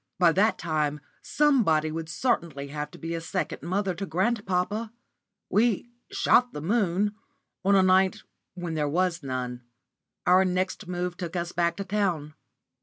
By 0.17 0.31
that 0.31 0.57
time 0.57 0.99
somebody 1.21 1.91
would 1.91 2.09
certainly 2.09 2.69
have 2.69 2.89
to 2.89 2.97
be 2.97 3.13
a 3.13 3.21
second 3.21 3.61
mother 3.61 3.93
to 3.93 4.07
grandpapa. 4.07 4.91
We 5.47 5.91
"shot 6.09 6.53
the 6.53 6.59
moon" 6.61 7.13
on 7.63 7.75
a 7.75 7.83
night 7.83 8.23
when 8.55 8.73
there 8.73 8.89
was 8.89 9.21
none. 9.21 9.61
Our 10.25 10.43
next 10.43 10.87
move 10.87 11.17
took 11.17 11.35
us 11.35 11.51
back 11.51 11.75
to 11.77 11.83
town. 11.83 12.33